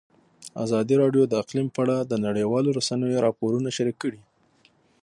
[0.63, 4.21] ازادي راډیو د اقلیم په اړه د نړیوالو رسنیو راپورونه شریک کړي.